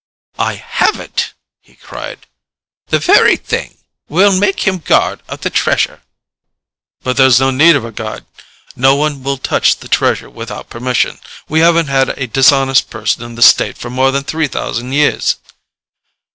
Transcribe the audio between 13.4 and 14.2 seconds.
State for more